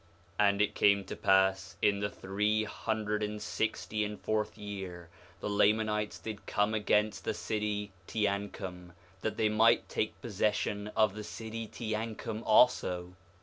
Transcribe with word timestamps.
4:7 0.39 0.47
And 0.49 0.61
it 0.63 0.73
came 0.73 1.03
to 1.03 1.15
pass 1.15 1.75
in 1.79 1.99
the 1.99 2.09
three 2.09 2.63
hundred 2.63 3.21
and 3.21 3.39
sixty 3.39 4.03
and 4.03 4.19
fourth 4.19 4.57
year 4.57 5.09
the 5.41 5.47
Lamanites 5.47 6.17
did 6.17 6.47
come 6.47 6.73
against 6.73 7.23
the 7.23 7.35
city 7.35 7.91
Teancum, 8.07 8.93
that 9.21 9.37
they 9.37 9.47
might 9.47 9.87
take 9.87 10.19
possession 10.19 10.87
of 10.97 11.13
the 11.13 11.23
city 11.23 11.67
Teancum 11.67 12.41
also. 12.47 13.13